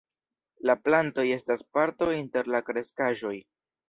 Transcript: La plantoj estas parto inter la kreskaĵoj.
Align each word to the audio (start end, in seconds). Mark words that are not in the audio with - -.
La 0.69 0.75
plantoj 0.85 1.25
estas 1.35 1.61
parto 1.77 2.07
inter 2.21 2.49
la 2.57 2.63
kreskaĵoj. 2.71 3.35